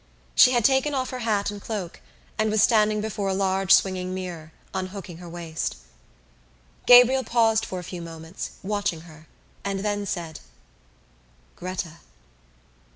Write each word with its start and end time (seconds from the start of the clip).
She 0.33 0.53
had 0.53 0.65
taken 0.65 0.95
off 0.95 1.11
her 1.11 1.19
hat 1.19 1.51
and 1.51 1.61
cloak 1.61 2.01
and 2.39 2.49
was 2.49 2.63
standing 2.63 3.01
before 3.01 3.27
a 3.27 3.35
large 3.35 3.71
swinging 3.71 4.15
mirror, 4.15 4.51
unhooking 4.73 5.17
her 5.17 5.29
waist. 5.29 5.75
Gabriel 6.87 7.23
paused 7.23 7.63
for 7.67 7.77
a 7.77 7.83
few 7.83 8.01
moments, 8.01 8.53
watching 8.63 9.01
her, 9.01 9.27
and 9.63 9.81
then 9.81 10.07
said: 10.07 10.39
"Gretta!" 11.55 11.97